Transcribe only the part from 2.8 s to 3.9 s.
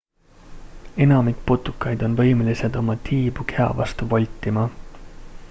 oma tiibu keha